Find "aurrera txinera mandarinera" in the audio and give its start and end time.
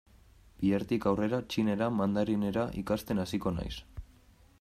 1.11-2.65